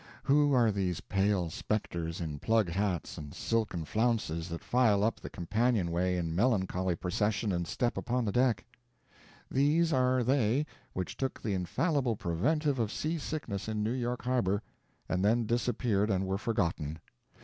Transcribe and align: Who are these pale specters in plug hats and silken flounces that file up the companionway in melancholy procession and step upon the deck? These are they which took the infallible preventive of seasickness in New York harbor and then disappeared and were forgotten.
Who 0.23 0.51
are 0.51 0.71
these 0.71 1.01
pale 1.01 1.51
specters 1.51 2.19
in 2.19 2.39
plug 2.39 2.69
hats 2.69 3.19
and 3.19 3.35
silken 3.35 3.85
flounces 3.85 4.49
that 4.49 4.63
file 4.63 5.03
up 5.03 5.19
the 5.19 5.29
companionway 5.29 6.17
in 6.17 6.33
melancholy 6.33 6.95
procession 6.95 7.51
and 7.51 7.67
step 7.67 7.97
upon 7.97 8.25
the 8.25 8.31
deck? 8.31 8.65
These 9.51 9.93
are 9.93 10.23
they 10.23 10.65
which 10.93 11.17
took 11.17 11.39
the 11.39 11.53
infallible 11.53 12.15
preventive 12.15 12.79
of 12.79 12.91
seasickness 12.91 13.67
in 13.67 13.83
New 13.83 13.91
York 13.93 14.23
harbor 14.23 14.63
and 15.07 15.23
then 15.23 15.45
disappeared 15.45 16.09
and 16.09 16.25
were 16.25 16.39
forgotten. 16.39 16.97